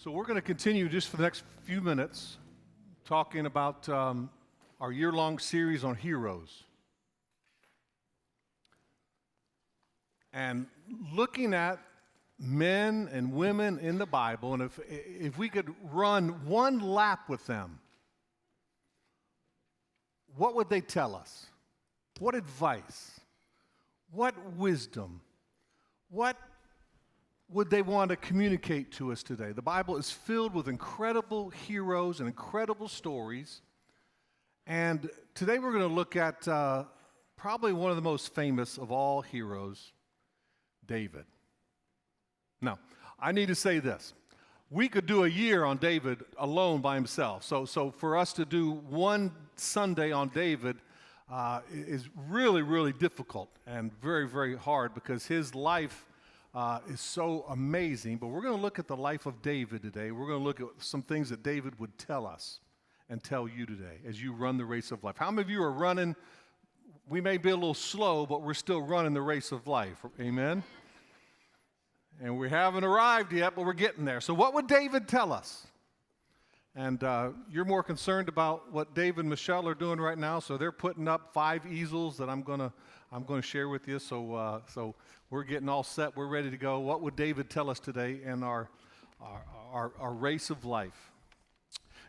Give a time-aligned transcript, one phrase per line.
[0.00, 2.36] So, we're going to continue just for the next few minutes
[3.04, 4.30] talking about um,
[4.80, 6.62] our year long series on heroes.
[10.32, 10.68] And
[11.12, 11.80] looking at
[12.38, 17.44] men and women in the Bible, and if, if we could run one lap with
[17.46, 17.80] them,
[20.36, 21.46] what would they tell us?
[22.20, 23.18] What advice?
[24.12, 25.22] What wisdom?
[26.08, 26.36] What
[27.50, 29.52] would they want to communicate to us today?
[29.52, 33.62] The Bible is filled with incredible heroes and incredible stories.
[34.66, 36.84] And today we're going to look at uh,
[37.36, 39.92] probably one of the most famous of all heroes,
[40.86, 41.24] David.
[42.60, 42.78] Now,
[43.18, 44.12] I need to say this.
[44.70, 47.44] We could do a year on David alone by himself.
[47.44, 50.76] So, so for us to do one Sunday on David
[51.32, 56.04] uh, is really, really difficult and very, very hard because his life
[56.54, 58.16] uh, is so amazing.
[58.18, 60.10] But we're going to look at the life of David today.
[60.10, 62.60] We're going to look at some things that David would tell us
[63.08, 65.16] and tell you today as you run the race of life.
[65.18, 66.14] How many of you are running?
[67.08, 70.04] We may be a little slow, but we're still running the race of life.
[70.20, 70.62] Amen?
[72.20, 74.20] And we haven't arrived yet, but we're getting there.
[74.20, 75.66] So, what would David tell us?
[76.78, 80.38] And uh, you're more concerned about what Dave and Michelle are doing right now.
[80.38, 82.72] So they're putting up five easels that I'm going to
[83.10, 83.98] I'm going to share with you.
[83.98, 84.94] So, uh, so
[85.30, 86.14] we're getting all set.
[86.16, 86.78] We're ready to go.
[86.80, 88.68] What would David tell us today in our,
[89.20, 89.42] our,
[89.72, 91.12] our, our race of life?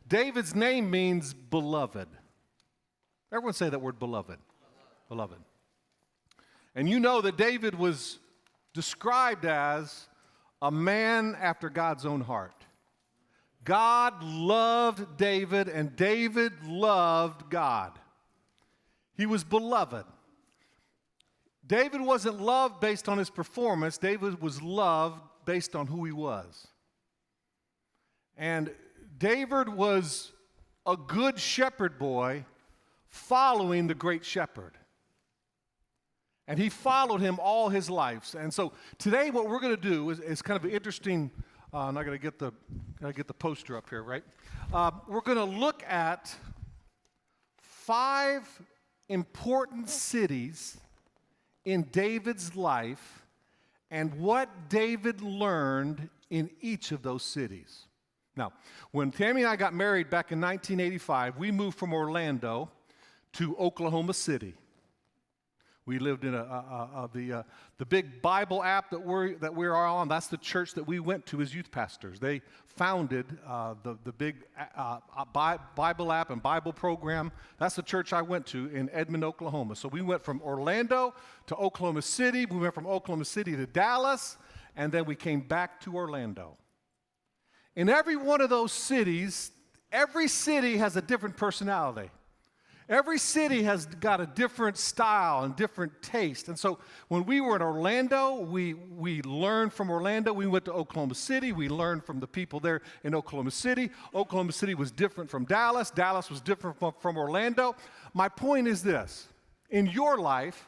[0.07, 2.07] David's name means beloved.
[3.31, 4.39] Everyone say that word beloved.
[5.07, 5.29] Beloved.
[5.35, 5.37] beloved.
[6.75, 8.19] And you know that David was
[8.73, 10.07] described as
[10.61, 12.53] a man after God's own heart.
[13.63, 17.91] God loved David, and David loved God.
[19.15, 20.05] He was beloved.
[21.69, 26.67] David wasn't loved based on his performance, David was loved based on who he was.
[28.35, 28.71] And
[29.19, 30.31] David was
[30.87, 32.45] a good shepherd boy
[33.07, 34.73] following the great shepherd.
[36.47, 38.33] And he followed him all his life.
[38.33, 41.29] And so today, what we're going to do is, is, kind of an interesting.
[41.71, 42.51] Uh, I'm not going to get the
[43.13, 44.23] get the poster up here, right?
[44.73, 46.35] Uh, we're going to look at
[47.59, 48.47] five
[49.09, 50.79] important cities
[51.65, 53.25] in David's life
[53.91, 57.87] and what David learned in each of those cities.
[58.35, 58.53] Now,
[58.91, 62.69] when Tammy and I got married back in 1985, we moved from Orlando
[63.33, 64.53] to Oklahoma City.
[65.89, 67.43] We lived in a, a, a, the, uh,
[67.79, 70.07] the big Bible app that we're, that we're on.
[70.07, 72.19] That's the church that we went to as youth pastors.
[72.19, 74.35] They founded uh, the, the big
[74.77, 75.25] uh, uh
[75.75, 77.31] Bible app and Bible program.
[77.57, 79.75] That's the church I went to in Edmond, Oklahoma.
[79.75, 81.15] So we went from Orlando
[81.47, 82.45] to Oklahoma City.
[82.45, 84.37] We went from Oklahoma City to Dallas,
[84.75, 86.55] and then we came back to Orlando.
[87.75, 89.49] In every one of those cities,
[89.91, 92.11] every city has a different personality.
[92.89, 96.47] Every city has got a different style and different taste.
[96.47, 100.33] And so when we were in Orlando, we, we learned from Orlando.
[100.33, 101.51] We went to Oklahoma City.
[101.51, 103.91] We learned from the people there in Oklahoma City.
[104.15, 105.91] Oklahoma City was different from Dallas.
[105.91, 107.75] Dallas was different from, from Orlando.
[108.15, 109.27] My point is this
[109.69, 110.67] in your life,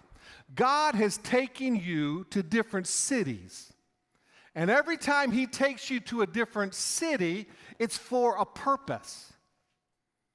[0.53, 3.73] God has taken you to different cities.
[4.53, 7.47] And every time He takes you to a different city,
[7.79, 9.33] it's for a purpose.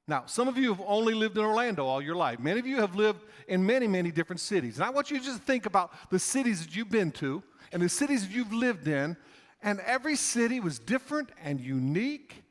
[0.08, 2.38] Now, some of you have only lived in Orlando all your life.
[2.38, 4.76] Many of you have lived in many, many different cities.
[4.76, 7.82] And I want you to just think about the cities that you've been to and
[7.82, 9.16] the cities that you've lived in.
[9.62, 12.44] And every city was different and unique,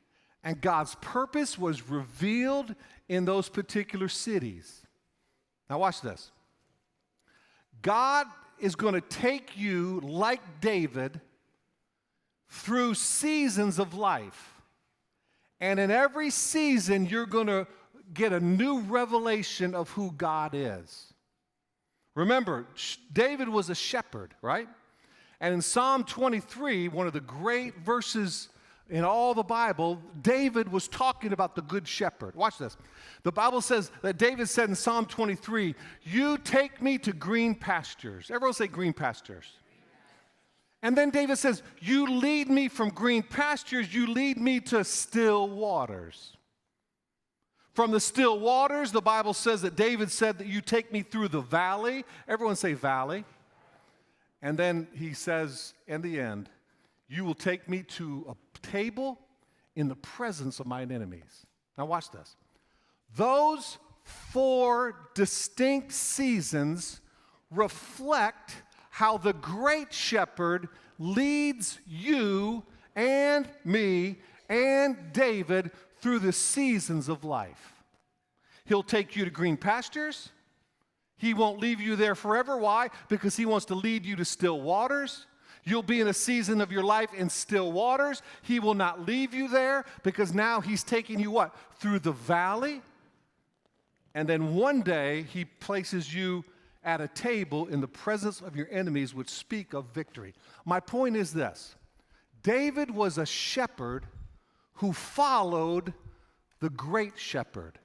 [0.44, 2.76] and God's purpose was revealed
[3.08, 4.82] in those particular cities.
[5.70, 6.32] Now, watch this.
[7.82, 8.28] God
[8.60, 11.22] is going to take you, like David,
[12.50, 14.55] through seasons of life.
[15.60, 17.68] And in every season, you're going to
[18.14, 21.14] get a new revelation of who God is.
[22.16, 22.66] Remember,
[23.12, 24.68] David was a shepherd, right?
[25.40, 28.50] And in Psalm 23, one of the great verses
[28.90, 32.36] in all the Bible, David was talking about the good shepherd.
[32.36, 32.78] Watch this.
[33.24, 35.74] The Bible says that David said in Psalm 23,
[36.04, 38.30] You take me to green pastures.
[38.30, 39.46] Everyone say green pastures.
[40.86, 45.50] And then David says, You lead me from green pastures, you lead me to still
[45.50, 46.38] waters.
[47.74, 51.30] From the still waters, the Bible says that David said that you take me through
[51.30, 52.06] the valley.
[52.28, 53.26] Everyone say valley.
[54.44, 56.52] And then he says, in the end,
[57.08, 59.20] you will take me to a table
[59.76, 61.48] in the presence of mine enemies.
[61.80, 62.36] Now, watch this.
[63.18, 67.02] Those four distinct seasons
[67.50, 68.62] reflect
[68.95, 70.69] how the great shepherd
[71.00, 72.63] leads you
[72.95, 74.15] and me
[74.47, 77.74] and David through the seasons of life.
[78.63, 80.30] He'll take you to green pastures.
[81.18, 82.56] He won't leave you there forever.
[82.56, 82.88] Why?
[83.09, 85.25] Because he wants to lead you to still waters.
[85.65, 88.21] You'll be in a season of your life in still waters.
[88.44, 91.53] He will not leave you there because now he's taking you what?
[91.80, 92.81] Through the valley.
[94.13, 96.45] And then one day he places you
[96.86, 100.34] at a table in the presence of your enemies, would speak of victory.
[100.64, 101.76] My point is this
[102.44, 104.06] David was a shepherd
[104.76, 105.94] who followed
[106.60, 107.80] the great shepherd.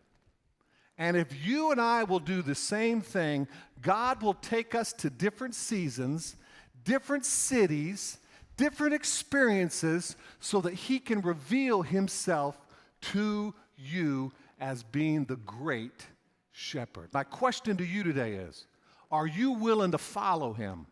[0.98, 3.48] And if you and I will do the same thing,
[3.80, 6.36] God will take us to different seasons,
[6.84, 8.18] different cities,
[8.58, 12.58] different experiences, so that He can reveal Himself
[13.00, 14.30] to you
[14.60, 16.06] as being the great
[16.52, 17.08] shepherd.
[17.14, 18.66] My question to you today is
[19.10, 20.86] Are you willing to follow Him?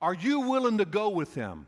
[0.00, 1.66] Are you willing to go with Him?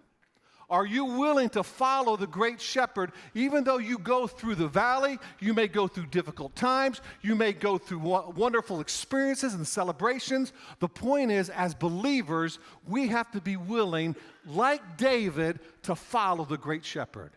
[0.70, 5.19] Are you willing to follow the great shepherd even though you go through the valley?
[5.40, 7.00] You may go through difficult times.
[7.23, 10.52] You may go through wonderful experiences and celebrations.
[10.81, 14.14] The point is, as believers, we have to be willing,
[14.46, 17.31] like David, to follow the great shepherd.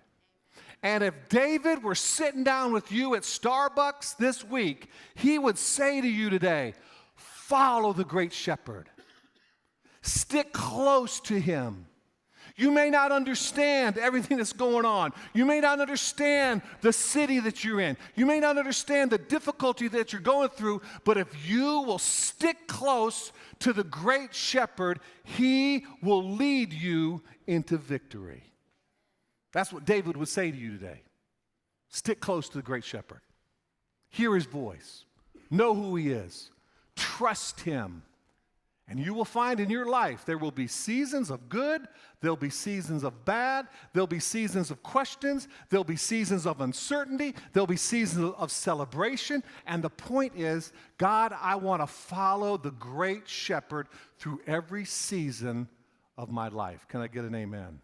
[0.84, 6.02] And if David were sitting down with you at Starbucks this week, he would say
[6.02, 6.74] to you today,
[7.52, 8.90] Follow the great shepherd,
[10.02, 11.86] stick close to him.
[12.56, 15.12] You may not understand everything that's going on.
[15.34, 17.98] You may not understand the city that you're in.
[18.16, 22.70] You may not understand the difficulty that you're going through, but if you will stick
[22.70, 28.44] close to the great shepherd, he will lead you into victory.
[29.52, 31.02] That's what David would say to you today.
[31.90, 33.20] Stick close to the great shepherd.
[34.10, 35.04] Hear his voice.
[35.50, 36.50] Know who he is.
[37.02, 38.04] Trust him.
[38.88, 41.88] And you will find in your life there will be seasons of good,
[42.20, 47.34] there'll be seasons of bad, there'll be seasons of questions, there'll be seasons of uncertainty,
[47.54, 49.44] there'll be seasons of celebration.
[49.66, 53.88] And the point is, God, I want to follow the great shepherd
[54.18, 55.70] through every season
[56.18, 56.86] of my life.
[56.90, 57.80] Can I get an amen?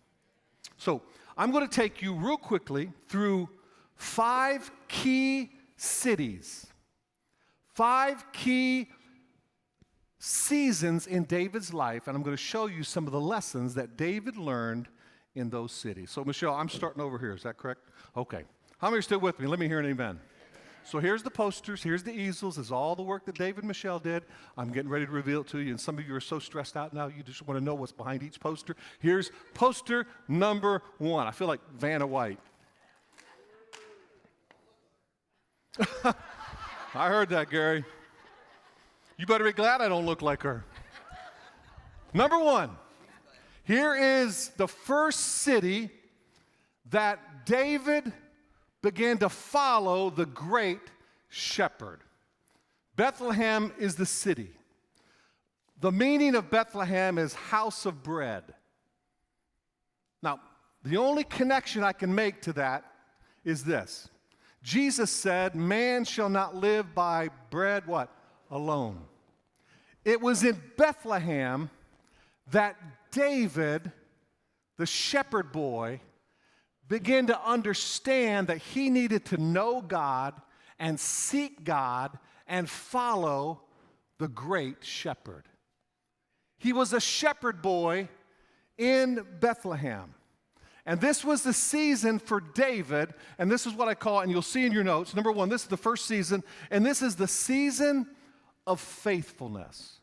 [0.75, 1.01] So
[1.37, 3.47] I'm going to take you real quickly through
[3.95, 6.67] five key cities,
[7.73, 8.89] five key
[10.19, 13.97] seasons in David's life, and I'm going to show you some of the lessons that
[13.97, 14.87] David learned
[15.35, 16.09] in those cities.
[16.09, 17.33] So, Michelle, I'm starting over here.
[17.33, 17.81] Is that correct?
[18.15, 18.43] Okay.
[18.79, 19.47] How many are still with me?
[19.47, 20.19] Let me hear an amen.
[20.87, 23.67] So here's the posters, here's the easels, this is all the work that David and
[23.67, 24.23] Michelle did.
[24.57, 26.77] I'm getting ready to reveal it to you, and some of you are so stressed
[26.77, 28.73] out now, you just want to know what's behind each poster.
[28.99, 31.27] Here's poster number one.
[31.27, 32.39] I feel like Vanna White.
[36.95, 37.83] I heard that, Gary.
[39.17, 40.63] You better be glad I don't look like her.
[42.13, 42.69] Number one,
[43.63, 45.89] here is the first city
[46.91, 48.13] that David
[48.83, 50.79] began to follow the great
[51.29, 52.01] shepherd.
[52.95, 54.51] Bethlehem is the city.
[55.81, 58.43] The meaning of Bethlehem is house of bread.
[60.21, 60.39] Now,
[60.83, 62.85] the only connection I can make to that
[63.43, 64.09] is this
[64.61, 68.11] Jesus said, Man shall not live by bread, what?
[68.49, 68.99] Alone.
[70.05, 71.69] It was in Bethlehem
[72.51, 72.77] that
[73.11, 73.91] David,
[74.77, 76.01] the shepherd boy,
[76.88, 80.33] began to understand that he needed to know God
[80.80, 83.61] and seek God and follow
[84.19, 85.44] the great shepherd.
[86.57, 88.07] He was a shepherd boy
[88.77, 90.13] in Bethlehem.
[90.85, 94.42] And this was the season for David, and this is what I call, and you'll
[94.42, 95.13] see in your notes.
[95.13, 98.07] Number one, this is the first season, and this is the season
[98.68, 100.00] of faithfulness.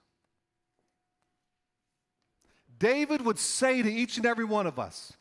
[2.78, 5.12] David would say to each and every one of us,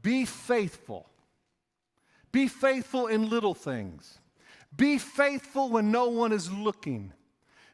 [0.00, 1.10] Be faithful.
[2.32, 4.18] Be faithful in little things.
[4.74, 7.12] Be faithful when no one is looking.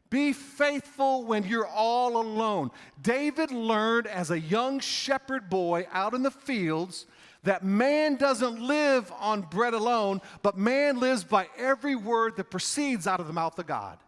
[0.08, 2.70] Be faithful when you're all alone.
[3.00, 7.06] David learned as a young shepherd boy out in the fields
[7.44, 13.06] that man doesn't live on bread alone, but man lives by every word that proceeds
[13.06, 13.98] out of the mouth of God.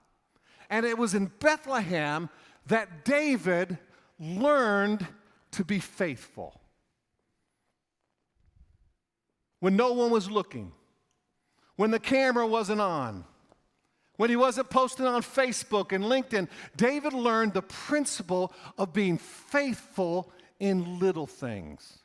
[0.70, 2.28] And it was in Bethlehem
[2.66, 3.78] that David
[4.18, 5.06] learned
[5.52, 6.60] to be faithful.
[9.60, 10.72] When no one was looking,
[11.76, 13.24] when the camera wasn't on,
[14.16, 20.30] when he wasn't posting on Facebook and LinkedIn, David learned the principle of being faithful
[20.60, 21.98] in little things.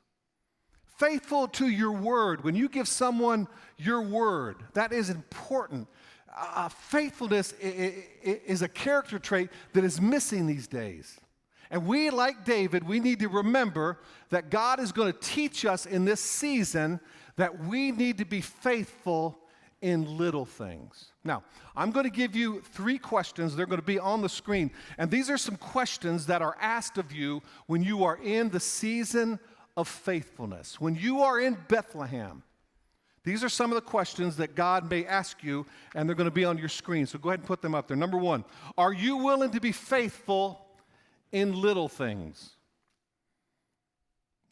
[0.98, 2.44] Faithful to your word.
[2.44, 3.48] When you give someone
[3.78, 5.88] your word, that is important
[6.36, 11.20] uh, faithfulness is a character trait that is missing these days.
[11.72, 15.86] And we, like David, we need to remember that God is going to teach us
[15.86, 17.00] in this season
[17.36, 19.40] that we need to be faithful
[19.82, 21.14] in little things.
[21.24, 21.44] Now,
[21.76, 23.56] I'm going to give you three questions.
[23.56, 24.72] They're going to be on the screen.
[24.98, 28.60] And these are some questions that are asked of you when you are in the
[28.60, 29.40] season
[29.78, 30.82] of faithfulness.
[30.82, 32.44] When you are in Bethlehem,
[33.30, 36.32] these are some of the questions that God may ask you, and they're going to
[36.32, 37.06] be on your screen.
[37.06, 37.96] So go ahead and put them up there.
[37.96, 38.44] Number one
[38.78, 40.66] Are you willing to be faithful
[41.32, 42.56] in little things?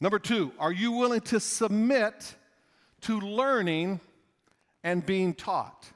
[0.00, 2.36] Number two, are you willing to submit
[3.02, 4.00] to learning
[4.84, 5.90] and being taught?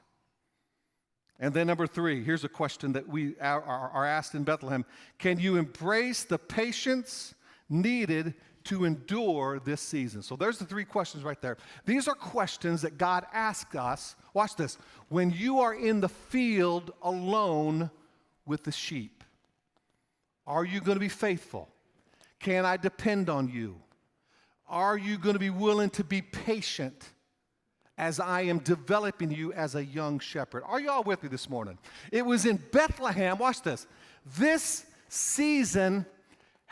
[1.39, 4.85] And then, number three, here's a question that we are, asked in Bethlehem
[5.19, 7.33] Can you embrace the patience
[7.69, 8.33] needed
[8.65, 10.21] to endure this season?
[10.21, 11.57] So, there's the three questions right there.
[11.85, 14.15] These are questions that God asks us.
[14.33, 14.77] Watch this.
[15.09, 17.91] When you are in the field alone
[18.45, 19.23] with the sheep,
[20.45, 21.69] are you going to be faithful?
[22.39, 23.79] Can I depend on you?
[24.67, 27.11] Are you going to be willing to be patient
[27.97, 30.63] as I am developing you as a young shepherd?
[30.65, 31.77] Are you all with me this morning?
[32.11, 33.87] It was in Bethlehem, watch this.
[34.37, 36.05] This season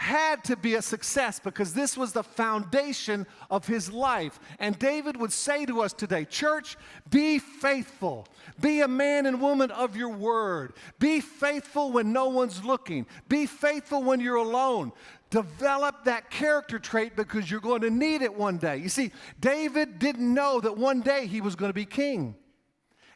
[0.02, 4.40] had to be a success because this was the foundation of his life.
[4.58, 6.76] And David would say to us today, Church,
[7.12, 8.28] be faithful.
[8.60, 10.74] Be a man and woman of your word.
[10.98, 13.06] Be faithful when no one's looking.
[13.30, 14.92] Be faithful when you're alone.
[15.30, 18.78] Develop that character trait because you're going to need it one day.
[18.78, 22.34] You see, David didn't know that one day he was going to be king.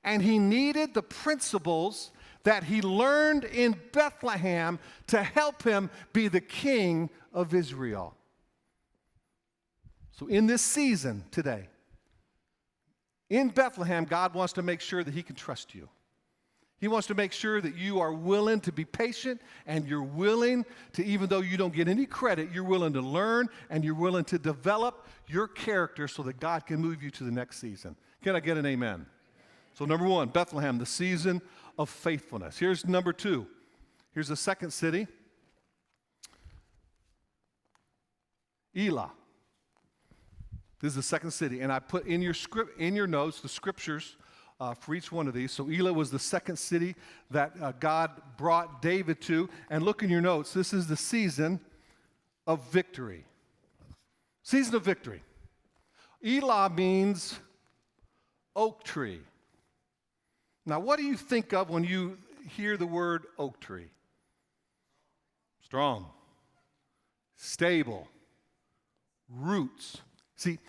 [0.04, 2.12] And he needed the principles
[2.46, 8.16] that he learned in Bethlehem to help him be the king of Israel.
[10.14, 11.68] So, in this season today,
[13.30, 15.90] in Bethlehem, God wants to make sure that he can trust you.
[16.80, 20.66] He wants to make sure that you are willing to be patient and you're willing
[20.94, 24.26] to, even though you don't get any credit, you're willing to learn and you're willing
[24.26, 27.96] to develop your character so that God can move you to the next season.
[28.22, 29.08] Can I get an amen?
[29.76, 31.42] So, number one, Bethlehem, the season
[31.78, 32.58] of faithfulness.
[32.58, 33.46] Here's number two.
[34.14, 35.08] Here's the second city
[38.76, 39.12] Elah.
[40.82, 41.62] This is the second city.
[41.62, 44.16] And I put in your script, in your notes, the scriptures
[44.60, 45.52] uh, for each one of these.
[45.52, 46.96] So Elah was the second city
[47.32, 49.50] that uh, God brought David to.
[49.70, 50.54] And look in your notes.
[50.54, 51.60] This is the season
[52.48, 53.26] of victory.
[54.44, 55.24] Season of victory.
[56.24, 57.40] Elah means
[58.56, 59.22] oak tree.
[60.66, 62.18] Now, what do you think of when you
[62.56, 63.90] hear the word oak tree?
[65.64, 66.08] Strong,
[67.36, 68.08] stable,
[69.30, 69.98] roots.
[70.36, 70.60] See,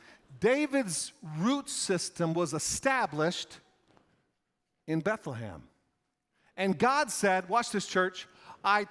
[0.41, 3.59] David's root system was established
[4.87, 5.63] in Bethlehem.
[6.57, 8.27] And God said, Watch this, church,
[8.65, 8.87] I,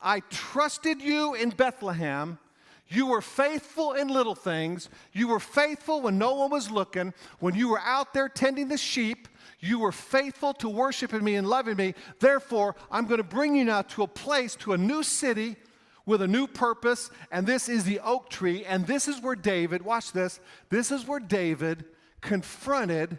[0.00, 2.38] I trusted you in Bethlehem.
[2.88, 4.88] You were faithful in little things.
[5.12, 7.12] You were faithful when no one was looking.
[7.40, 9.28] When you were out there tending the sheep,
[9.58, 11.94] you were faithful to worshiping me and loving me.
[12.20, 15.56] Therefore, I'm going to bring you now to a place, to a new city
[16.04, 17.10] with a new purpose.
[17.32, 18.64] And this is the oak tree.
[18.64, 20.38] And this is where David, watch this,
[20.70, 21.84] this is where David
[22.20, 23.18] confronted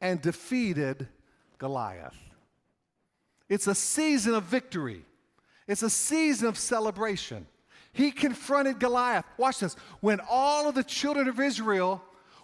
[0.00, 1.08] and defeated
[1.58, 2.16] Goliath.
[3.48, 5.04] It's a season of victory,
[5.66, 7.46] it's a season of celebration.
[7.98, 9.24] He confronted Goliath.
[9.38, 9.74] Watch this.
[9.98, 12.00] When all of the children of Israel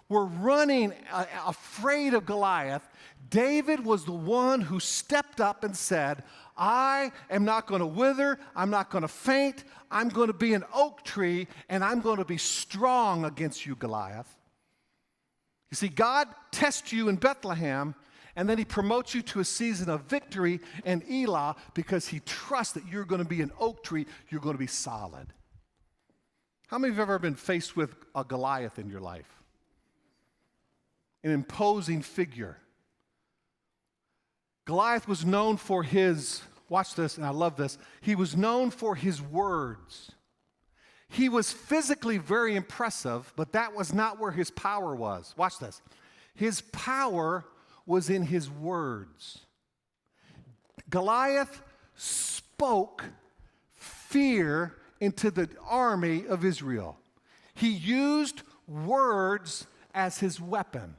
[0.09, 2.85] were running uh, afraid of Goliath,
[3.29, 6.25] David was the one who stepped up and said,
[6.57, 10.53] I am not going to wither, I'm not going to faint, I'm going to be
[10.55, 14.35] an oak tree, and I'm going to be strong against you, Goliath.
[15.71, 17.95] You see, God tests you in Bethlehem,
[18.35, 22.73] and then He promotes you to a season of victory in Elah because He trusts
[22.73, 25.27] that you're going to be an oak tree, you're going to be solid.
[26.67, 29.31] How many of you have ever been faced with a Goliath in your life?
[31.23, 32.57] An imposing figure
[34.65, 38.95] Goliath was known for his, watch this, and I love this, he was known for
[38.95, 40.11] his words.
[41.07, 45.35] He was physically very impressive, but that was not where his power was.
[45.37, 45.81] Watch this.
[46.33, 47.45] His power
[47.85, 49.39] was in his words.
[50.89, 51.61] Goliath
[51.93, 53.05] spoke
[53.71, 56.97] fear into the army of Israel.
[57.53, 60.95] He used words as his weapon.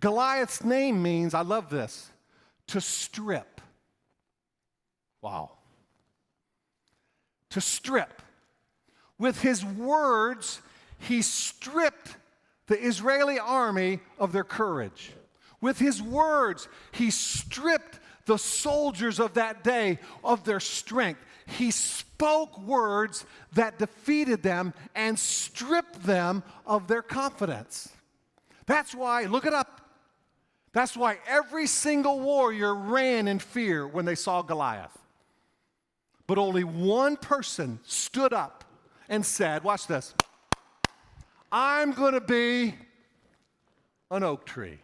[0.00, 2.10] Goliath's name means, I love this,
[2.68, 3.60] to strip.
[5.22, 5.50] Wow.
[7.50, 8.22] To strip.
[9.18, 10.60] With his words,
[10.98, 12.16] he stripped
[12.66, 15.12] the Israeli army of their courage.
[15.60, 21.20] With his words, he stripped the soldiers of that day of their strength.
[21.46, 27.88] He spoke words that defeated them and stripped them of their confidence.
[28.66, 29.80] That's why, look it up.
[30.72, 34.96] That's why every single warrior ran in fear when they saw Goliath.
[36.26, 38.64] But only one person stood up
[39.08, 40.14] and said, Watch this,
[41.52, 42.74] I'm going to be
[44.10, 44.78] an oak tree.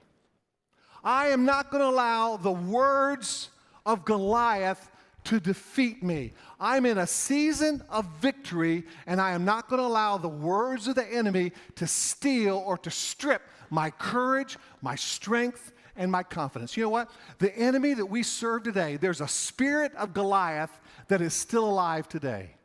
[1.04, 3.50] I am not going to allow the words
[3.84, 4.88] of Goliath
[5.24, 6.32] to defeat me.
[6.58, 10.88] I'm in a season of victory, and I am not going to allow the words
[10.88, 16.76] of the enemy to steal or to strip my courage, my strength, and my confidence.
[16.76, 17.10] You know what?
[17.38, 22.08] The enemy that we serve today, there's a spirit of Goliath that is still alive
[22.08, 22.56] today.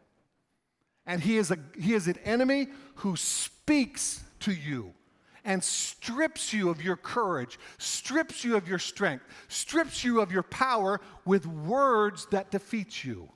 [1.05, 4.93] And he is, a, he is an enemy who speaks to you
[5.47, 10.43] and strips you of your courage, strips you of your strength, strips you of your
[10.43, 13.29] power with words that defeat you.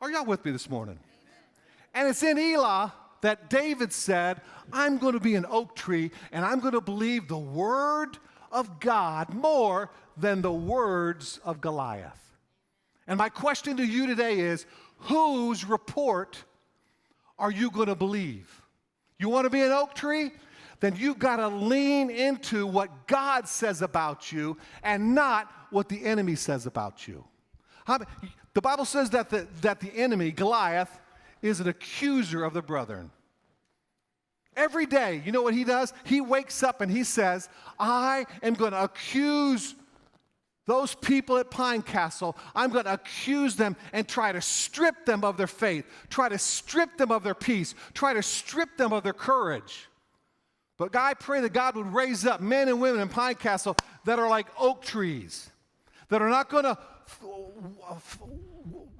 [0.00, 1.00] Are y'all with me this morning?
[1.92, 4.40] And it's in Elah that David said,
[4.72, 8.16] I'm going to be an oak tree and I'm going to believe the word
[8.52, 12.36] of God more than the words of Goliath.
[13.08, 14.64] And my question to you today is
[14.96, 16.44] whose report
[17.36, 18.63] are you going to believe?
[19.24, 20.32] You want to be an oak tree?
[20.80, 26.04] Then you've got to lean into what God says about you and not what the
[26.04, 27.24] enemy says about you.
[27.86, 31.00] The Bible says that the, that the enemy, Goliath,
[31.40, 33.10] is an accuser of the brethren.
[34.58, 35.94] Every day, you know what he does?
[36.04, 39.74] He wakes up and he says, I am going to accuse
[40.66, 45.24] those people at Pine Castle, I'm going to accuse them and try to strip them
[45.24, 49.02] of their faith, try to strip them of their peace, try to strip them of
[49.02, 49.88] their courage.
[50.78, 53.76] But God, I pray that God would raise up men and women in Pine Castle
[54.04, 55.50] that are like oak trees,
[56.08, 56.78] that are not going to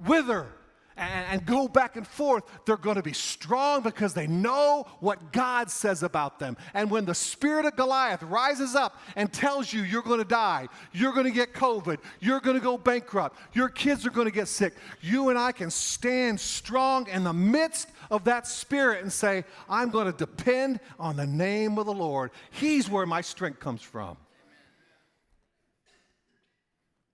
[0.05, 0.47] wither
[0.97, 5.31] and, and go back and forth, they're going to be strong because they know what
[5.31, 6.57] God says about them.
[6.73, 10.67] And when the spirit of Goliath rises up and tells you you're going to die,
[10.93, 14.33] you're going to get COVID, you're going to go bankrupt, your kids are going to
[14.33, 19.11] get sick, you and I can stand strong in the midst of that spirit and
[19.11, 22.31] say, I'm going to depend on the name of the Lord.
[22.51, 24.17] He's where my strength comes from.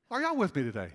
[0.09, 0.89] Are y'all with me today?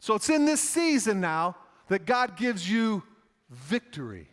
[0.00, 1.56] So it's in this season now
[1.88, 3.02] that God gives you
[3.50, 4.28] victory.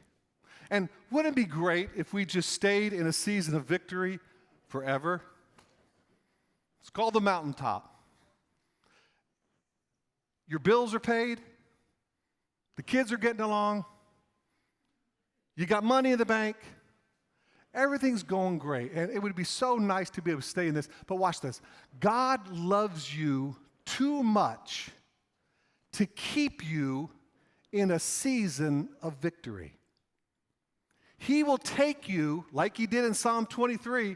[0.70, 4.20] And wouldn't it be great if we just stayed in a season of victory
[4.70, 5.22] forever?
[6.80, 7.94] It's called the mountaintop.
[10.48, 11.42] Your bills are paid,
[12.78, 13.84] the kids are getting along,
[15.58, 16.56] you got money in the bank,
[17.74, 18.94] everything's going great.
[18.94, 20.88] And it would be so nice to be able to stay in this.
[21.06, 21.60] But watch this
[22.00, 24.92] God loves you too much
[25.98, 27.10] to keep you
[27.72, 29.74] in a season of victory.
[31.18, 34.16] He will take you, like he did in Psalm 23.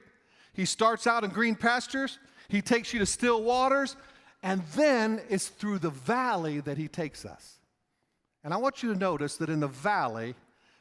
[0.53, 3.95] He starts out in green pastures, he takes you to still waters,
[4.43, 7.57] and then it's through the valley that he takes us.
[8.43, 10.35] And I want you to notice that in the valley,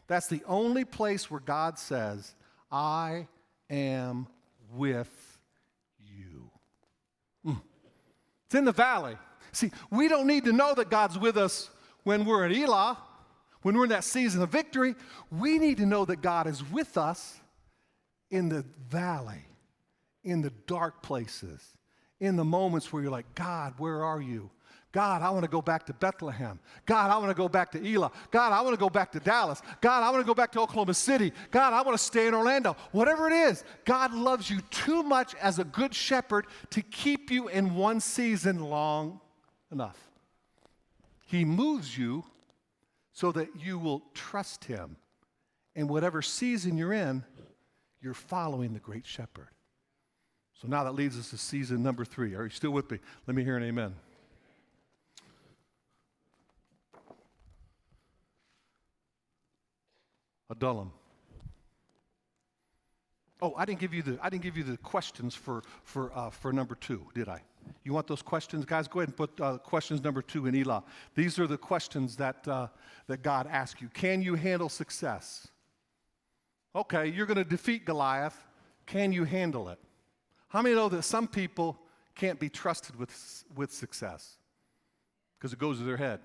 [0.07, 2.35] that's the only place where God says,
[2.71, 3.27] I
[3.71, 4.27] am
[4.75, 5.39] with
[5.99, 6.51] you.
[7.47, 7.63] Mm.
[8.45, 9.17] It's in the valley.
[9.53, 11.71] See, we don't need to know that God's with us
[12.05, 12.99] when we're in Elah,
[13.63, 14.95] when we're in that season of victory.
[15.31, 17.41] We need to know that God is with us
[18.31, 19.45] in the valley,
[20.25, 21.63] in the dark places,
[22.21, 24.51] in the moments where you're like, God, where are you?
[24.93, 26.59] God, I want to go back to Bethlehem.
[26.85, 28.11] God, I want to go back to Elah.
[28.33, 29.63] God, I want to go back to Dallas.
[29.81, 31.33] God, I want to go back to Oklahoma City.
[31.53, 32.77] God, I want to stay in Orlando.
[32.91, 37.47] Whatever it is, God loves you too much as a good shepherd to keep you
[37.47, 39.21] in one season long
[39.73, 39.99] enough.
[41.27, 42.25] He moves you
[43.13, 44.97] so that you will trust him.
[45.77, 47.25] And whatever season you're in,
[48.01, 49.49] you're following the great shepherd.
[50.61, 52.35] So now that leads us to season number three.
[52.35, 52.99] Are you still with me?
[53.27, 53.95] Let me hear an amen.
[60.51, 60.91] Adullam.
[63.41, 66.31] Oh, I didn't give you the I didn't give you the questions for for uh,
[66.31, 67.43] for number two, did I?
[67.85, 68.87] You want those questions, guys?
[68.89, 70.85] Go ahead and put uh, questions number two in Elah.
[71.15, 72.69] These are the questions that uh,
[73.07, 73.89] that God asks you.
[73.89, 75.49] Can you handle success?
[76.75, 78.37] Okay, you're going to defeat Goliath.
[78.87, 79.79] Can you handle it?
[80.49, 81.79] How many know that some people
[82.15, 84.37] can't be trusted with with success
[85.39, 86.21] because it goes to their head?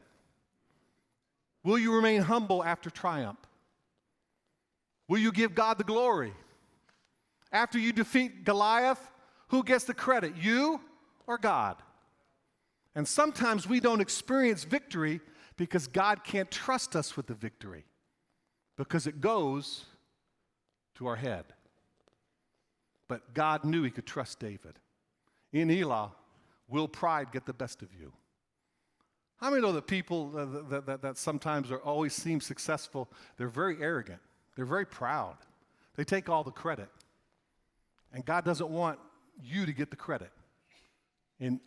[1.63, 3.39] Will you remain humble after triumph?
[5.07, 6.33] Will you give God the glory?
[7.51, 8.99] After you defeat Goliath,
[9.49, 10.81] Who gets the credit, you
[11.27, 11.77] or God?
[12.95, 15.19] And sometimes we don't experience victory
[15.57, 17.85] because God can't trust us with the victory
[18.77, 19.85] because it goes
[20.95, 21.45] to our head.
[23.07, 24.79] But God knew he could trust David.
[25.51, 26.11] In Elah,
[26.67, 28.11] will pride get the best of you?
[29.37, 33.09] How many know that people uh, that, that, that, that sometimes are always seem successful,
[33.37, 34.19] they're very arrogant,
[34.55, 35.35] they're very proud,
[35.95, 36.89] they take all the credit.
[38.13, 38.97] And God doesn't want
[39.43, 40.31] you to get the credit
[41.39, 41.59] in,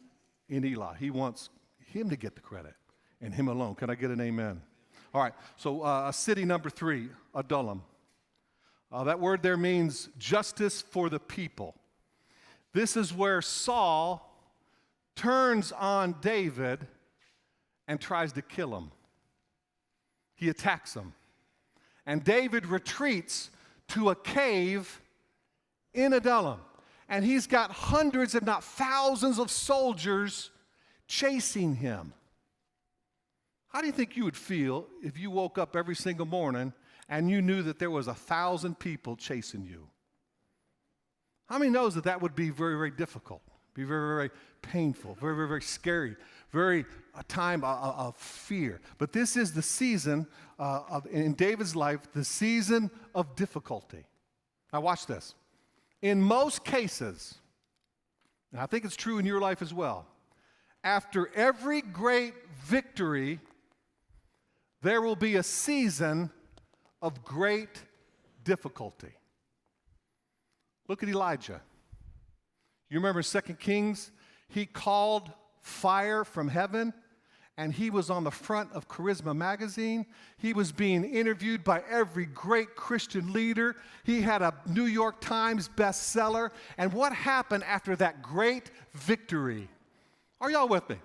[0.48, 0.96] in Elah.
[0.98, 1.50] He wants
[1.92, 2.74] him to get the credit
[3.20, 3.74] and him alone.
[3.74, 4.60] Can I get an amen?
[5.14, 7.82] All right, so uh, city number three, Adullam.
[8.90, 11.74] Uh, that word there means justice for the people.
[12.72, 14.24] This is where Saul
[15.16, 16.86] turns on David
[17.86, 18.90] and tries to kill him.
[20.34, 21.14] He attacks him.
[22.06, 23.50] And David retreats
[23.88, 25.00] to a cave
[25.92, 26.60] in Adullam.
[27.08, 30.50] And he's got hundreds, if not thousands, of soldiers
[31.06, 32.12] chasing him.
[33.68, 36.72] How do you think you would feel if you woke up every single morning
[37.08, 39.88] and you knew that there was a thousand people chasing you?
[41.46, 43.42] How many knows that that would be very, very difficult,
[43.74, 46.16] be very, very painful, very, very, very scary,
[46.50, 46.84] very
[47.18, 48.80] a time of, of fear.
[48.98, 50.26] But this is the season
[50.58, 54.04] uh, of, in David's life, the season of difficulty.
[54.72, 55.34] Now, watch this.
[56.00, 57.34] In most cases,
[58.52, 60.06] and I think it's true in your life as well,
[60.84, 62.34] after every great
[62.64, 63.40] victory,
[64.82, 66.30] there will be a season
[67.02, 67.82] of great
[68.44, 69.12] difficulty.
[70.86, 71.60] Look at Elijah.
[72.88, 74.10] You remember 2 Kings?
[74.48, 75.30] He called
[75.60, 76.94] fire from heaven
[77.58, 80.06] and he was on the front of Charisma magazine.
[80.38, 83.74] He was being interviewed by every great Christian leader.
[84.04, 86.50] He had a New York Times bestseller.
[86.78, 89.68] And what happened after that great victory?
[90.40, 90.96] Are y'all with me?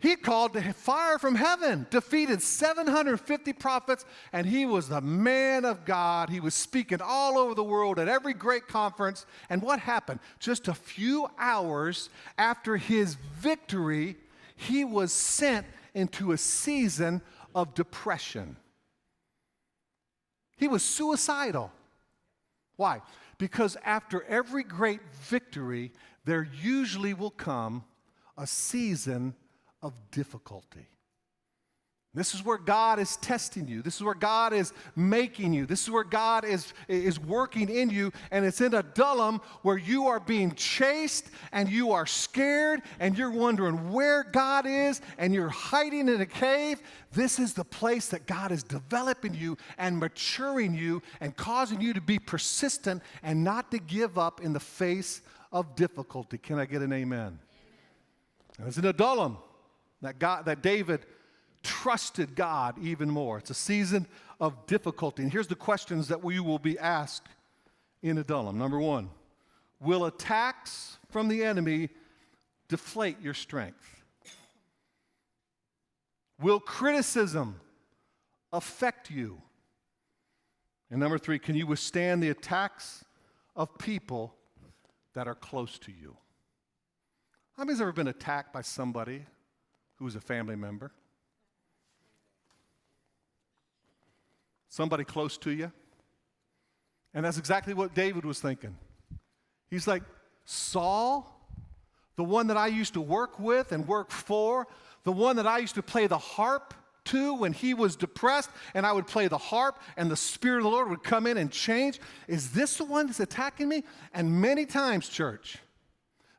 [0.00, 5.86] He called the fire from heaven, defeated 750 prophets, and he was the man of
[5.86, 6.28] God.
[6.28, 9.24] He was speaking all over the world at every great conference.
[9.48, 10.20] And what happened?
[10.38, 14.16] Just a few hours after his victory,
[14.58, 17.22] he was sent into a season
[17.54, 18.56] of depression.
[20.56, 21.72] He was suicidal.
[22.74, 23.02] Why?
[23.38, 25.92] Because after every great victory,
[26.24, 27.84] there usually will come
[28.36, 29.36] a season
[29.80, 30.88] of difficulty.
[32.18, 33.80] This is where God is testing you.
[33.80, 35.66] This is where God is making you.
[35.66, 38.12] This is where God is, is working in you.
[38.32, 43.16] And it's in a Adullam where you are being chased and you are scared and
[43.16, 46.80] you're wondering where God is and you're hiding in a cave.
[47.12, 51.92] This is the place that God is developing you and maturing you and causing you
[51.92, 56.38] to be persistent and not to give up in the face of difficulty.
[56.38, 57.38] Can I get an amen?
[58.58, 59.38] And it's in Adullam
[60.02, 61.06] that, God, that David
[61.62, 63.38] trusted God even more.
[63.38, 64.06] It's a season
[64.40, 65.22] of difficulty.
[65.22, 67.28] And here's the questions that we will be asked
[68.02, 68.58] in Adullam.
[68.58, 69.10] Number one,
[69.80, 71.88] will attacks from the enemy
[72.68, 74.02] deflate your strength?
[76.40, 77.60] Will criticism
[78.52, 79.42] affect you?
[80.90, 83.04] And number three, can you withstand the attacks
[83.56, 84.34] of people
[85.14, 86.16] that are close to you?
[87.56, 89.26] How many's ever been attacked by somebody
[89.96, 90.92] who's a family member?
[94.68, 95.72] Somebody close to you?
[97.14, 98.76] And that's exactly what David was thinking.
[99.70, 100.02] He's like,
[100.44, 101.34] Saul,
[102.16, 104.66] the one that I used to work with and work for,
[105.04, 106.74] the one that I used to play the harp
[107.06, 110.64] to when he was depressed, and I would play the harp, and the Spirit of
[110.64, 112.00] the Lord would come in and change.
[112.26, 113.84] Is this the one that's attacking me?
[114.12, 115.58] And many times, church,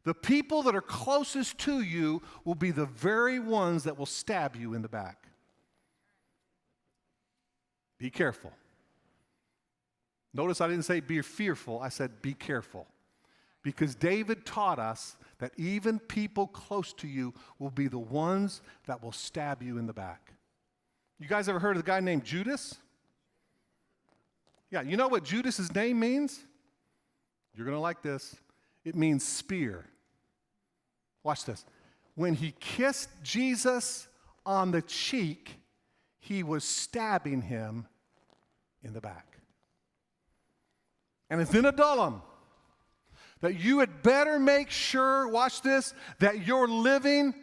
[0.04, 4.56] the people that are closest to you will be the very ones that will stab
[4.56, 5.29] you in the back.
[8.00, 8.52] Be careful.
[10.34, 12.88] Notice I didn't say be fearful, I said be careful.
[13.62, 19.04] Because David taught us that even people close to you will be the ones that
[19.04, 20.34] will stab you in the back.
[21.20, 22.78] You guys ever heard of a guy named Judas?
[24.72, 26.40] Yeah, you know what Judas's name means?
[27.54, 28.36] You're going to like this.
[28.86, 29.86] It means spear.
[31.24, 31.66] Watch this.
[32.16, 34.08] When he kissed Jesus
[34.46, 35.60] on the cheek,
[36.20, 37.88] he was stabbing him
[38.84, 39.38] in the back.
[41.30, 42.22] And it's in Adullam
[43.42, 47.34] that you had better make sure, watch this, that you're living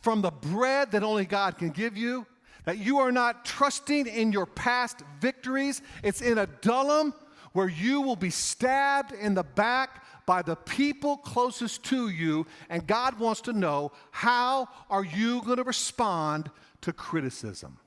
[0.00, 2.26] from the bread that only God can give you,
[2.64, 5.82] that you are not trusting in your past victories.
[6.02, 7.14] It's in Adullam
[7.52, 12.86] where you will be stabbed in the back by the people closest to you, and
[12.86, 16.50] God wants to know how are you going to respond
[16.82, 17.78] to criticism?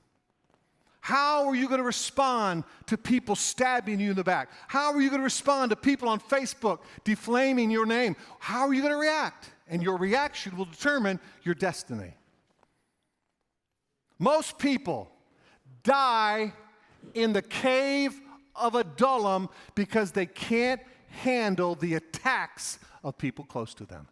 [1.00, 4.50] How are you going to respond to people stabbing you in the back?
[4.68, 8.16] How are you going to respond to people on Facebook defaming your name?
[8.38, 9.50] How are you going to react?
[9.68, 12.14] And your reaction will determine your destiny.
[14.18, 15.10] Most people
[15.82, 16.52] die
[17.14, 18.20] in the cave
[18.54, 24.06] of Adullam because they can't handle the attacks of people close to them.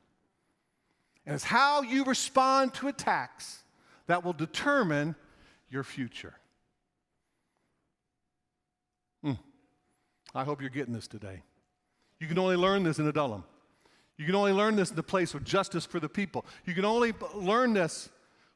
[1.27, 3.62] And it's how you respond to attacks
[4.07, 5.14] that will determine
[5.70, 6.35] your future.
[10.38, 11.42] I hope you're getting this today.
[12.20, 13.42] You can only learn this in Adullam.
[14.16, 16.46] You can only learn this in the place of justice for the people.
[16.64, 18.09] You can only learn this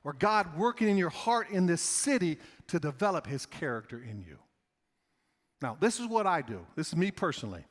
[0.04, 4.38] or God working in your heart in this city to develop his character in you.
[5.60, 6.64] Now, this is what I do.
[6.76, 7.64] This is me personally.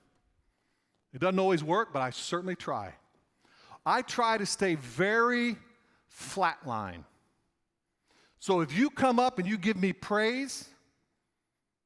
[1.13, 2.93] It doesn't always work, but I certainly try.
[3.85, 5.55] I try to stay very
[6.13, 7.05] flatline.
[8.39, 10.67] So if you come up and you give me praise,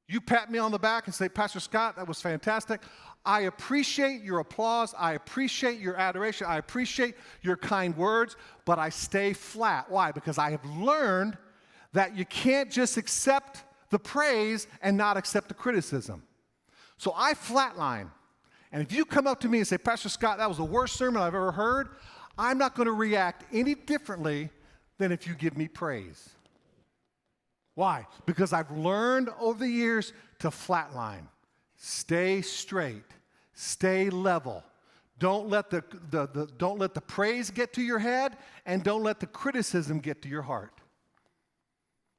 [0.07, 2.81] you pat me on the back and say, Pastor Scott, that was fantastic.
[3.25, 4.93] I appreciate your applause.
[4.97, 6.45] I appreciate your adoration.
[6.47, 9.89] I appreciate your kind words, but I stay flat.
[9.89, 10.11] Why?
[10.11, 11.37] Because I have learned
[11.93, 16.21] that you can't just accept the praise and not accept the criticism.
[16.97, 18.11] So I flatline.
[18.71, 20.95] And if you come up to me and say, Pastor Scott, that was the worst
[20.95, 21.89] sermon I've ever heard,
[22.37, 24.49] I'm not going to react any differently
[24.97, 26.34] than if you give me praise.
[27.75, 28.07] Why?
[28.25, 31.27] Because I've learned over the years to flatline,
[31.77, 33.03] stay straight,
[33.53, 34.63] stay level.
[35.19, 39.03] Don't let the, the, the, don't let the praise get to your head, and don't
[39.03, 40.73] let the criticism get to your heart.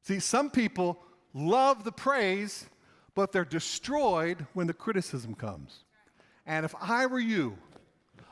[0.02, 1.02] See, some people
[1.34, 2.66] love the praise,
[3.14, 5.84] but they're destroyed when the criticism comes.
[6.46, 7.58] And if I were you,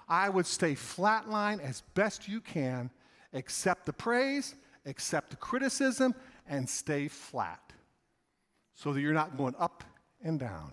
[0.08, 2.90] I would stay flatline as best you can,
[3.32, 4.54] accept the praise,
[4.87, 6.14] accept the criticism,
[6.48, 7.72] and stay flat
[8.74, 9.85] so that you're not going up
[10.22, 10.72] and down,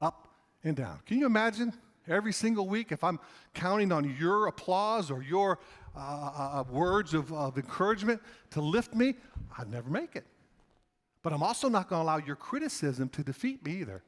[0.00, 0.28] up
[0.62, 1.00] and down.
[1.06, 1.72] Can you imagine
[2.08, 3.18] every single week if I'm
[3.52, 5.58] counting on your applause or your
[5.96, 9.14] uh, uh, uh, words of, of encouragement to lift me?
[9.58, 10.24] I'd never make it.
[11.22, 14.02] But I'm also not going to allow your criticism to defeat me either.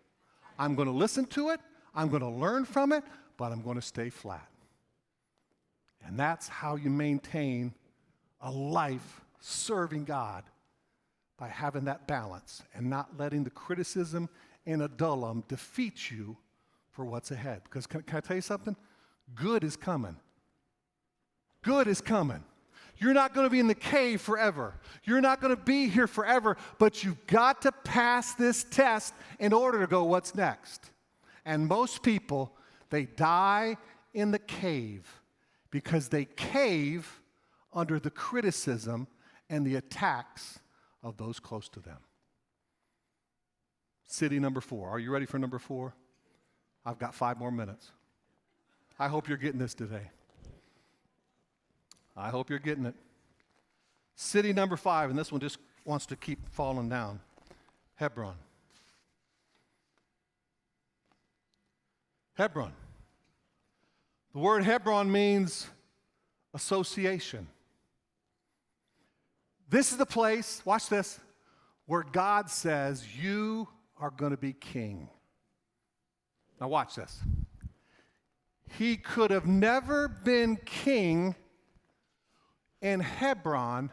[0.59, 1.61] I'm going to listen to it,
[1.95, 3.05] I'm going to learn from it,
[3.37, 4.49] but I'm going to stay flat.
[6.07, 7.75] And that's how you maintain
[8.41, 10.45] a life serving God
[11.39, 14.29] by having that balance and not letting the criticism
[14.65, 16.37] and Adullam defeat you
[16.91, 17.63] for what's ahead.
[17.65, 18.77] Because can, can I tell you something?
[19.35, 20.17] Good is coming.
[21.63, 22.43] Good is coming.
[22.99, 24.75] You're not going to be in the cave forever.
[25.05, 29.53] You're not going to be here forever, but you've got to pass this test in
[29.53, 30.91] order to go what's next.
[31.45, 32.57] And most people,
[32.89, 33.77] they die
[34.15, 35.07] in the cave
[35.71, 37.21] because they cave
[37.75, 39.07] under the criticism
[39.51, 40.59] and the attacks
[41.07, 41.99] of those close to them.
[44.07, 44.89] City number four.
[44.89, 45.95] Are you ready for number four?
[46.85, 47.93] I've got five more minutes.
[48.99, 50.11] I hope you're getting this today.
[52.17, 52.95] I hope you're getting it.
[54.17, 57.21] City number five, and this one just wants to keep falling down
[57.95, 58.35] Hebron.
[62.35, 62.73] Hebron.
[64.33, 65.69] The word Hebron means
[66.53, 67.47] association.
[69.69, 71.19] This is the place, watch this,
[71.87, 75.09] where God says, You are going to be king.
[76.61, 77.21] Now, watch this.
[78.79, 81.35] He could have never been king
[82.81, 83.91] in Hebron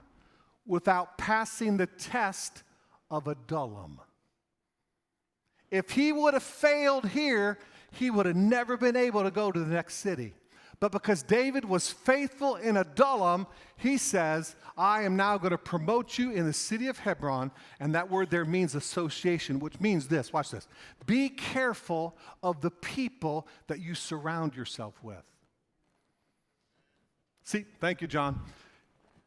[0.65, 2.63] without passing the test
[3.09, 3.99] of Adullam.
[5.71, 7.57] If he would have failed here,
[7.91, 10.33] he would have never been able to go to the next city.
[10.83, 16.17] But because David was faithful in Adullam, he says, I am now going to promote
[16.17, 17.51] you in the city of Hebron.
[17.79, 20.67] And that word there means association, which means this watch this.
[21.05, 25.23] Be careful of the people that you surround yourself with.
[27.45, 28.41] See, thank you, John.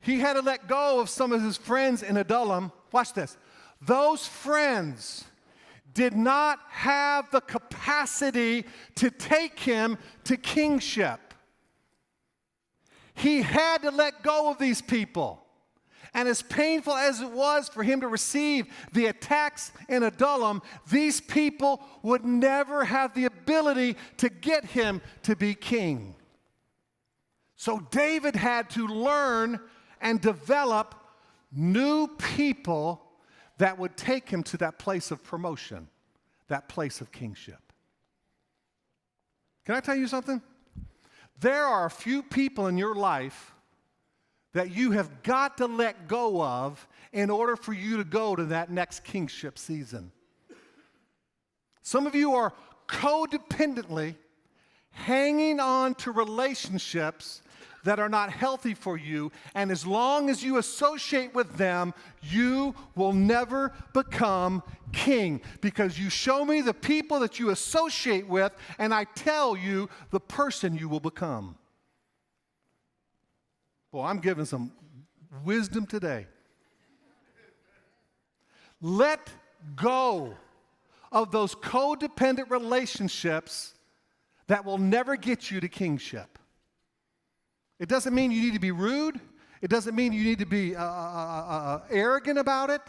[0.01, 2.71] He had to let go of some of his friends in Adullam.
[2.93, 3.39] Watch this.
[3.81, 5.25] Those friends
[5.95, 8.67] did not have the capacity
[8.97, 11.19] to take him to kingship.
[13.17, 15.43] He had to let go of these people.
[16.13, 21.21] And as painful as it was for him to receive the attacks in Adullam, these
[21.21, 26.15] people would never have the ability to get him to be king.
[27.57, 29.61] So David had to learn
[30.01, 30.95] and develop
[31.51, 33.03] new people
[33.59, 35.89] that would take him to that place of promotion,
[36.49, 37.73] that place of kingship.
[39.65, 40.43] Can I tell you something?
[41.41, 43.55] There are a few people in your life
[44.53, 48.45] that you have got to let go of in order for you to go to
[48.47, 50.13] that next kingship season.
[51.83, 52.55] Some of you are
[52.89, 54.17] codependently
[54.91, 57.43] hanging on to relationships
[57.87, 62.75] that are not healthy for you, and as long as you associate with them, you
[62.97, 68.93] will never become king because you show me the people that you associate with, and
[68.93, 71.57] I tell you the person you will become.
[73.93, 74.73] Well, I'm giving some
[75.45, 76.27] wisdom today.
[78.81, 79.31] Let
[79.77, 80.35] go
[81.13, 83.75] of those codependent relationships
[84.49, 86.39] that will never get you to kingship.
[87.79, 89.21] It doesn't mean you need to be rude.
[89.63, 92.81] It doesn't mean you need to be uh, uh, uh, uh, arrogant about it.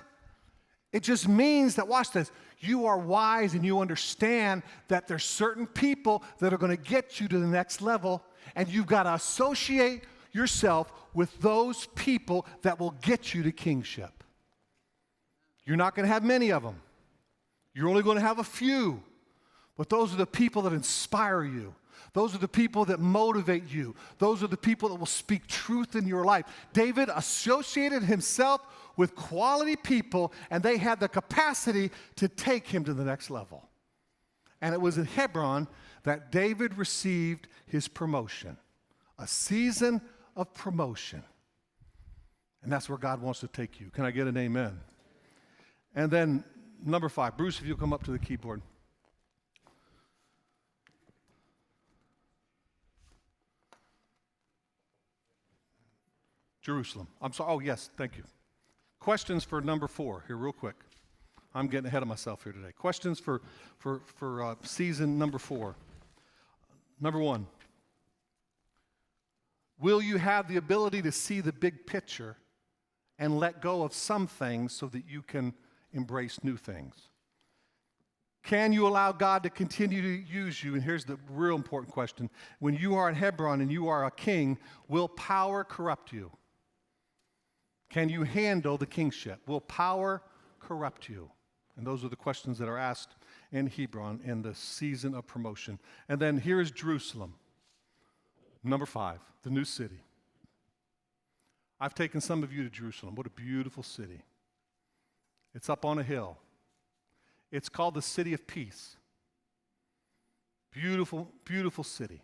[0.94, 5.68] It just means that, watch this, you are wise and you understand that there's certain
[5.68, 8.24] people that are going to get you to the next level,
[8.56, 14.24] and you've got to associate yourself with those people that will get you to kingship.
[15.66, 16.82] You're not going to have many of them,
[17.74, 19.04] you're only going to have a few,
[19.78, 21.76] but those are the people that inspire you.
[22.18, 23.94] Those are the people that motivate you.
[24.18, 26.46] Those are the people that will speak truth in your life.
[26.74, 28.60] David associated himself
[28.96, 33.70] with quality people, and they had the capacity to take him to the next level.
[34.62, 35.68] And it was in Hebron
[36.06, 38.58] that David received his promotion
[39.20, 40.02] a season
[40.36, 41.22] of promotion.
[42.64, 43.92] And that's where God wants to take you.
[43.92, 44.80] Can I get an amen?
[45.94, 46.44] And then,
[46.84, 48.64] number five, Bruce, if you'll come up to the keyboard.
[56.68, 57.08] Jerusalem.
[57.22, 57.50] I'm sorry.
[57.50, 58.24] Oh, yes, thank you.
[59.00, 60.76] Questions for number four here, real quick.
[61.56, 62.74] I'm getting ahead of myself here today.
[62.74, 63.42] Questions for,
[63.78, 65.78] for, for uh, season number four.
[67.00, 67.48] Number one
[69.80, 72.36] Will you have the ability to see the big picture
[73.18, 75.54] and let go of some things so that you can
[75.94, 76.96] embrace new things?
[78.44, 80.74] Can you allow God to continue to use you?
[80.74, 84.12] And here's the real important question when you are in Hebron and you are a
[84.12, 84.58] king,
[84.90, 86.30] will power corrupt you?
[87.90, 89.40] Can you handle the kingship?
[89.48, 90.22] Will power
[90.60, 91.32] corrupt you?
[91.78, 93.16] And those are the questions that are asked
[93.52, 95.80] in Hebron in the season of promotion.
[96.10, 97.36] And then here is Jerusalem.
[98.64, 100.02] Number five, the new city.
[101.80, 103.16] I've taken some of you to Jerusalem.
[103.16, 104.24] What a beautiful city.
[105.54, 106.38] It's up on a hill.
[107.52, 108.98] It's called the City of Peace.
[110.72, 112.22] Beautiful, beautiful city.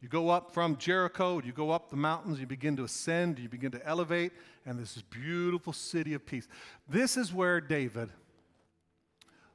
[0.00, 3.48] You go up from Jericho, you go up the mountains, you begin to ascend, you
[3.48, 4.32] begin to elevate,
[4.64, 6.48] and this is beautiful city of peace.
[6.88, 8.08] This is where David,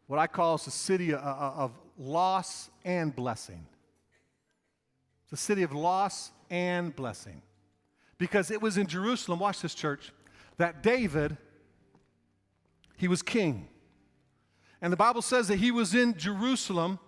[0.06, 3.66] what I call is the city of loss and blessing.
[5.24, 7.42] It's a city of loss and blessing.
[8.20, 10.14] Because it was in Jerusalem, watch this church,
[10.58, 11.38] that David,
[12.98, 13.68] he was king.
[14.80, 17.00] And the Bible says that he was in Jerusalem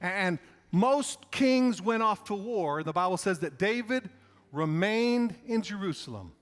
[0.00, 0.38] and
[0.74, 2.82] most kings went off to war.
[2.82, 4.10] The Bible says that David
[4.50, 6.32] remained in Jerusalem,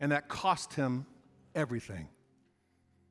[0.00, 1.06] and that cost him
[1.54, 2.08] everything.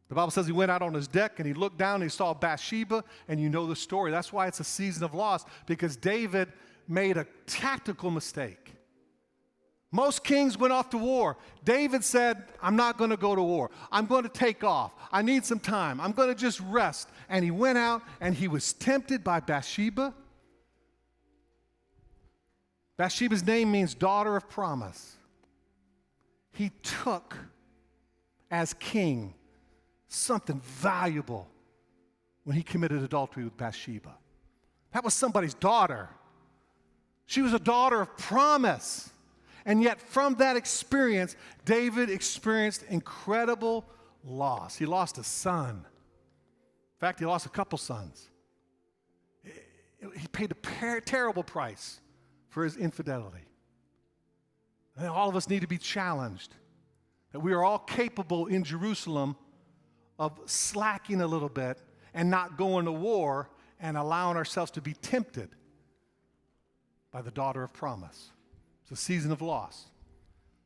[0.10, 2.10] The Bible says he went out on his deck and he looked down and he
[2.10, 4.12] saw Bathsheba, and you know the story.
[4.12, 6.52] That's why it's a season of loss, because David
[6.88, 8.74] made a tactical mistake.
[9.92, 11.36] Most kings went off to war.
[11.64, 13.72] David said, I'm not going to go to war.
[13.92, 14.94] I'm going to take off.
[15.12, 16.00] I need some time.
[16.00, 17.10] I'm going to just rest.
[17.28, 20.14] And he went out and he was tempted by Bathsheba.
[22.98, 25.16] Bathsheba's name means daughter of promise.
[26.52, 27.38] He took
[28.52, 29.34] as king
[30.08, 31.48] something valuable
[32.44, 34.16] when he committed adultery with Bathsheba.
[34.92, 36.10] That was somebody's daughter.
[37.26, 39.12] She was a daughter of promise.
[39.70, 43.86] And yet, from that experience, David experienced incredible
[44.24, 44.76] loss.
[44.76, 45.86] He lost a son.
[45.86, 48.30] In fact, he lost a couple sons.
[49.44, 52.00] He paid a terrible price
[52.50, 53.46] for his infidelity.
[54.98, 56.56] And all of us need to be challenged
[57.32, 59.36] that we are all capable in Jerusalem
[60.18, 61.80] of slacking a little bit
[62.16, 65.50] and not going to war and allowing ourselves to be tempted
[67.12, 68.32] by the daughter of promise.
[68.90, 69.86] It's a season of loss.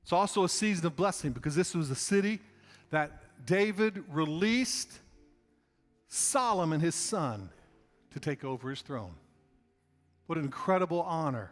[0.03, 2.39] It's also a season of blessing because this was a city
[2.89, 4.91] that David released
[6.07, 7.49] Solomon, his son,
[8.11, 9.15] to take over his throne.
[10.27, 11.51] What an incredible honor.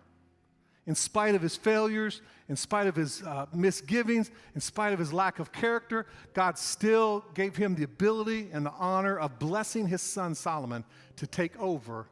[0.88, 5.11] In spite of his failures, in spite of his uh, misgivings, in spite of his
[5.11, 10.01] lack of character, God still gave him the ability and the honor of blessing his
[10.01, 10.86] son Solomon
[11.17, 12.07] to take over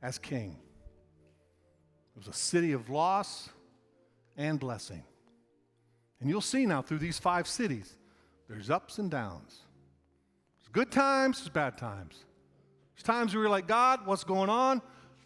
[0.00, 0.56] as king.
[2.16, 3.50] It was a city of loss
[4.36, 5.02] and blessing.
[6.20, 7.96] And you'll see now through these five cities,
[8.48, 9.62] there's ups and downs.
[10.60, 12.24] There's good times, there's bad times.
[12.94, 14.82] There's times where you're like, God, what's going on?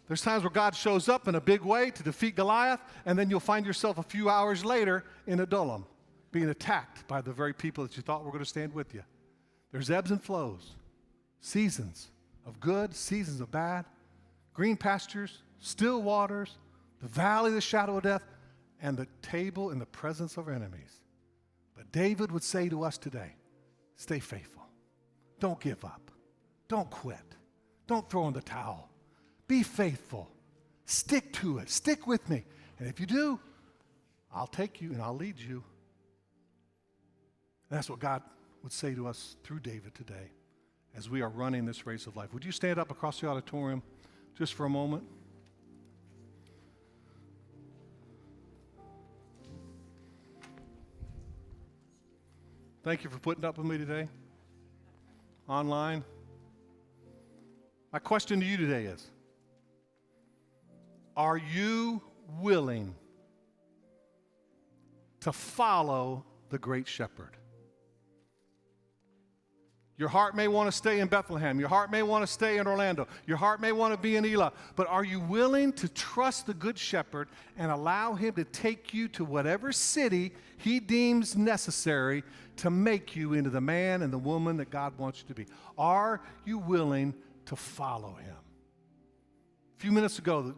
[0.07, 3.29] There's times where God shows up in a big way to defeat Goliath, and then
[3.29, 5.85] you'll find yourself a few hours later in Adullam
[6.31, 9.03] being attacked by the very people that you thought were going to stand with you.
[9.71, 10.75] There's ebbs and flows,
[11.41, 12.09] seasons
[12.45, 13.85] of good, seasons of bad,
[14.53, 16.57] green pastures, still waters,
[17.01, 18.23] the valley of the shadow of death,
[18.81, 21.01] and the table in the presence of our enemies.
[21.75, 23.35] But David would say to us today
[23.95, 24.63] stay faithful.
[25.39, 26.11] Don't give up.
[26.67, 27.17] Don't quit.
[27.87, 28.89] Don't throw in the towel.
[29.47, 30.29] Be faithful.
[30.85, 31.69] Stick to it.
[31.69, 32.43] Stick with me.
[32.79, 33.39] And if you do,
[34.33, 35.63] I'll take you and I'll lead you.
[37.69, 38.21] And that's what God
[38.63, 40.31] would say to us through David today
[40.95, 42.33] as we are running this race of life.
[42.33, 43.83] Would you stand up across the auditorium
[44.37, 45.03] just for a moment?
[52.87, 54.07] Thank you for putting up with me today.
[55.49, 56.05] Online.
[57.91, 59.11] My question to you today is
[61.17, 62.01] Are you
[62.39, 62.95] willing
[65.19, 67.35] to follow the great shepherd?
[69.97, 71.59] Your heart may want to stay in Bethlehem.
[71.59, 73.07] Your heart may want to stay in Orlando.
[73.25, 74.53] Your heart may want to be in Elah.
[74.75, 79.07] But are you willing to trust the Good Shepherd and allow him to take you
[79.09, 82.23] to whatever city he deems necessary
[82.57, 85.47] to make you into the man and the woman that God wants you to be?
[85.79, 88.35] Are you willing to follow him?
[89.77, 90.53] A few minutes ago,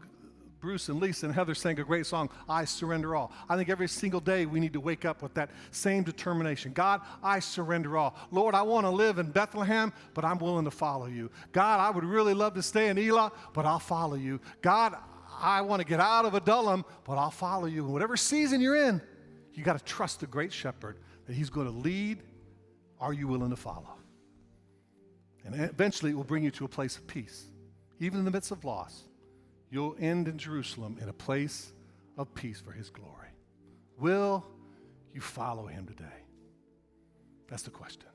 [0.59, 3.31] Bruce and Lisa and Heather sang a great song, I Surrender All.
[3.47, 6.73] I think every single day we need to wake up with that same determination.
[6.73, 8.15] God, I surrender all.
[8.31, 11.31] Lord, I want to live in Bethlehem, but I'm willing to follow you.
[11.51, 14.41] God, I would really love to stay in Elah, but I'll follow you.
[14.61, 14.95] God,
[15.39, 17.85] I want to get out of Adullam, but I'll follow you.
[17.85, 19.01] In whatever season you're in,
[19.53, 22.21] you got to trust the great shepherd that he's going to lead.
[22.99, 23.95] Are you willing to follow?
[25.45, 27.45] And eventually it will bring you to a place of peace,
[28.01, 29.03] even in the midst of loss
[29.69, 31.73] you'll end in Jerusalem in a place
[32.17, 33.29] of peace for his glory.
[33.97, 34.45] Will
[35.13, 36.05] you follow him today?
[37.47, 38.08] That's the question.